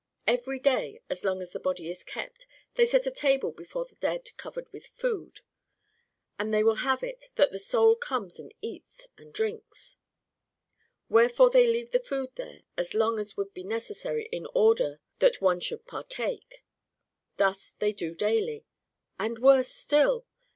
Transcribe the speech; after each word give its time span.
Every 0.25 0.57
day 0.57 0.99
as 1.11 1.23
long 1.23 1.43
as 1.43 1.51
the 1.51 1.59
body 1.59 1.87
is 1.87 2.03
kept, 2.03 2.47
they 2.73 2.87
set 2.87 3.05
a 3.05 3.11
table 3.11 3.51
before 3.51 3.85
the 3.85 3.97
dead 3.97 4.27
covered 4.35 4.67
with 4.73 4.87
food; 4.87 5.41
and 6.39 6.51
they 6.51 6.63
will 6.63 6.77
have 6.81 7.03
it 7.03 7.25
that 7.35 7.51
the 7.51 7.59
soul 7.59 7.95
comes 7.97 8.39
and 8.39 8.51
eats 8.63 9.09
and 9.19 9.31
drinks: 9.31 9.99
wherefore 11.07 11.51
they 11.51 11.67
leave 11.71 11.91
the 11.91 11.99
food 11.99 12.31
there 12.33 12.63
as 12.75 12.95
long 12.95 13.19
as 13.19 13.37
would 13.37 13.53
be 13.53 13.63
necessary 13.63 14.25
in 14.31 14.47
order 14.55 14.99
that 15.19 15.39
one 15.39 15.59
should 15.59 15.85
partake. 15.85 16.63
Thus 17.37 17.75
they 17.77 17.93
do 17.93 18.15
daily. 18.15 18.65
And 19.19 19.37
worse 19.37 19.69
still 19.69 20.25